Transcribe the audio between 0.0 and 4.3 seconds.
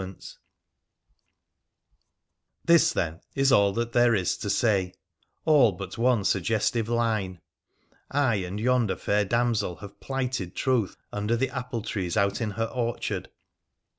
PHRA THE PIKEKICIAN 343 This, then, is all that there